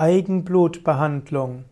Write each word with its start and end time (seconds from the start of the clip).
Eigenblutbehandlung. 0.00 1.66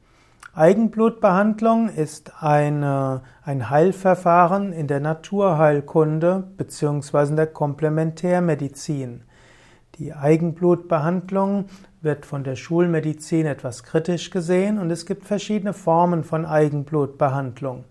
Eigenblutbehandlung 0.55 1.89
ist 1.89 2.43
eine, 2.43 3.23
ein 3.43 3.71
Heilverfahren 3.71 4.75
in 4.75 4.87
der 4.87 5.01
Naturheilkunde 5.01 6.45
bzw. 6.59 7.29
in 7.31 7.37
der 7.37 7.47
Komplementärmedizin. 7.47 9.23
Die 9.95 10.13
Eigenblutbehandlung 10.13 11.71
wird 12.03 12.27
von 12.27 12.45
der 12.45 12.57
Schulmedizin 12.57 13.47
etwas 13.47 13.83
kritisch 13.83 14.29
gesehen 14.29 14.79
und 14.79 14.91
es 14.91 15.07
gibt 15.07 15.25
verschiedene 15.25 15.73
Formen 15.73 16.23
von 16.23 16.45
Eigenblutbehandlung. 16.45 17.87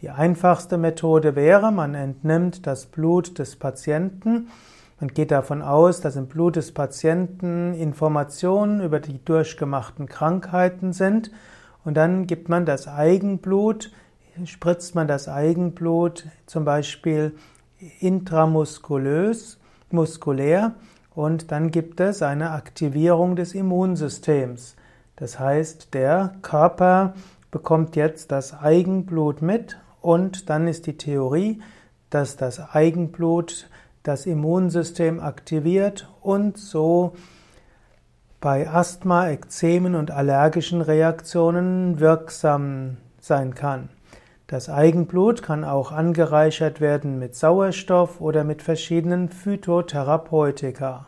Die 0.00 0.10
einfachste 0.10 0.78
Methode 0.78 1.36
wäre, 1.36 1.70
man 1.70 1.94
entnimmt 1.94 2.66
das 2.66 2.86
Blut 2.86 3.38
des 3.38 3.54
Patienten 3.54 4.48
man 4.98 5.08
geht 5.08 5.30
davon 5.30 5.60
aus, 5.60 6.00
dass 6.00 6.16
im 6.16 6.26
Blut 6.26 6.56
des 6.56 6.72
Patienten 6.72 7.74
Informationen 7.74 8.80
über 8.80 8.98
die 8.98 9.22
durchgemachten 9.22 10.06
Krankheiten 10.06 10.94
sind. 10.94 11.30
Und 11.84 11.94
dann 11.94 12.26
gibt 12.26 12.48
man 12.48 12.64
das 12.64 12.88
Eigenblut, 12.88 13.92
spritzt 14.44 14.94
man 14.94 15.06
das 15.06 15.28
Eigenblut 15.28 16.26
zum 16.46 16.64
Beispiel 16.64 17.34
intramuskulös, 18.00 19.60
muskulär. 19.90 20.74
Und 21.14 21.52
dann 21.52 21.70
gibt 21.70 22.00
es 22.00 22.22
eine 22.22 22.52
Aktivierung 22.52 23.36
des 23.36 23.54
Immunsystems. 23.54 24.76
Das 25.16 25.38
heißt, 25.38 25.92
der 25.92 26.34
Körper 26.40 27.14
bekommt 27.50 27.96
jetzt 27.96 28.32
das 28.32 28.58
Eigenblut 28.58 29.42
mit. 29.42 29.78
Und 30.00 30.48
dann 30.48 30.68
ist 30.68 30.86
die 30.86 30.96
Theorie, 30.96 31.60
dass 32.08 32.36
das 32.36 32.60
Eigenblut 32.74 33.68
das 34.06 34.26
Immunsystem 34.26 35.20
aktiviert 35.20 36.08
und 36.20 36.58
so 36.58 37.14
bei 38.40 38.68
Asthma, 38.68 39.28
Ekzemen 39.28 39.94
und 39.94 40.10
allergischen 40.10 40.80
Reaktionen 40.80 41.98
wirksam 41.98 42.98
sein 43.18 43.54
kann. 43.54 43.88
Das 44.46 44.68
Eigenblut 44.68 45.42
kann 45.42 45.64
auch 45.64 45.90
angereichert 45.90 46.80
werden 46.80 47.18
mit 47.18 47.34
Sauerstoff 47.34 48.20
oder 48.20 48.44
mit 48.44 48.62
verschiedenen 48.62 49.28
Phytotherapeutika. 49.28 51.06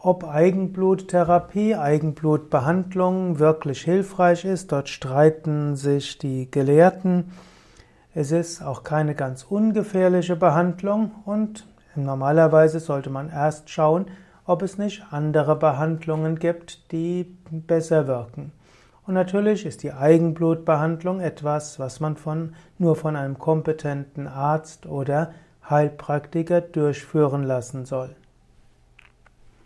Ob 0.00 0.24
Eigenbluttherapie, 0.24 1.74
Eigenblutbehandlung 1.74 3.38
wirklich 3.38 3.82
hilfreich 3.82 4.46
ist, 4.46 4.72
dort 4.72 4.88
streiten 4.88 5.76
sich 5.76 6.16
die 6.16 6.50
Gelehrten. 6.50 7.32
Es 8.18 8.32
ist 8.32 8.62
auch 8.62 8.82
keine 8.82 9.14
ganz 9.14 9.44
ungefährliche 9.44 10.36
Behandlung 10.36 11.10
und 11.26 11.66
normalerweise 11.96 12.80
sollte 12.80 13.10
man 13.10 13.28
erst 13.28 13.68
schauen, 13.68 14.06
ob 14.46 14.62
es 14.62 14.78
nicht 14.78 15.04
andere 15.10 15.54
Behandlungen 15.54 16.38
gibt, 16.38 16.92
die 16.92 17.36
besser 17.50 18.06
wirken. 18.06 18.52
Und 19.06 19.12
natürlich 19.12 19.66
ist 19.66 19.82
die 19.82 19.92
Eigenblutbehandlung 19.92 21.20
etwas, 21.20 21.78
was 21.78 22.00
man 22.00 22.16
von, 22.16 22.54
nur 22.78 22.96
von 22.96 23.16
einem 23.16 23.38
kompetenten 23.38 24.28
Arzt 24.28 24.86
oder 24.86 25.32
Heilpraktiker 25.68 26.62
durchführen 26.62 27.42
lassen 27.42 27.84
soll. 27.84 28.16